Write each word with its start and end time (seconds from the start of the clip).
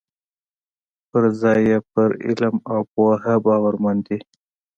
پر 1.09 1.23
ځای 1.41 1.59
یې 1.69 1.77
پر 1.91 2.09
علم 2.25 2.55
او 2.71 2.79
پوه 2.93 3.25
باورمن 3.45 3.97
دي. 4.07 4.19